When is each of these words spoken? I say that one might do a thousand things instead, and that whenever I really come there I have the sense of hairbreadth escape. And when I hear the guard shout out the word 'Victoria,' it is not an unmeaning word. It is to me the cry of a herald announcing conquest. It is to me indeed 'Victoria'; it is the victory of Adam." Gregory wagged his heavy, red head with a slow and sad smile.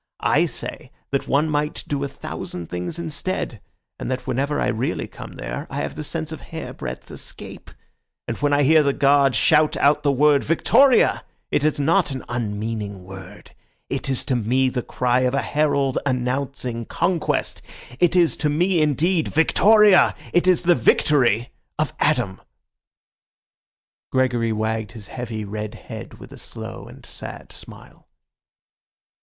I 0.25 0.47
say 0.47 0.89
that 1.11 1.27
one 1.27 1.47
might 1.47 1.83
do 1.87 2.03
a 2.03 2.07
thousand 2.07 2.71
things 2.71 2.97
instead, 2.97 3.61
and 3.99 4.09
that 4.09 4.25
whenever 4.25 4.59
I 4.59 4.65
really 4.65 5.05
come 5.05 5.33
there 5.33 5.67
I 5.69 5.75
have 5.83 5.93
the 5.93 6.03
sense 6.03 6.31
of 6.31 6.41
hairbreadth 6.41 7.11
escape. 7.11 7.69
And 8.27 8.35
when 8.37 8.51
I 8.51 8.63
hear 8.63 8.81
the 8.81 8.93
guard 8.93 9.35
shout 9.35 9.77
out 9.77 10.01
the 10.01 10.11
word 10.11 10.43
'Victoria,' 10.43 11.23
it 11.51 11.63
is 11.63 11.79
not 11.79 12.09
an 12.09 12.25
unmeaning 12.29 13.03
word. 13.03 13.51
It 13.91 14.09
is 14.09 14.25
to 14.25 14.35
me 14.35 14.69
the 14.69 14.81
cry 14.81 15.19
of 15.19 15.35
a 15.35 15.43
herald 15.43 15.99
announcing 16.03 16.85
conquest. 16.85 17.61
It 17.99 18.15
is 18.15 18.35
to 18.37 18.49
me 18.49 18.81
indeed 18.81 19.27
'Victoria'; 19.27 20.15
it 20.33 20.47
is 20.47 20.63
the 20.63 20.73
victory 20.73 21.51
of 21.77 21.93
Adam." 21.99 22.41
Gregory 24.11 24.51
wagged 24.51 24.93
his 24.93 25.09
heavy, 25.09 25.45
red 25.45 25.75
head 25.75 26.15
with 26.15 26.31
a 26.33 26.39
slow 26.39 26.87
and 26.87 27.05
sad 27.05 27.51
smile. 27.51 28.07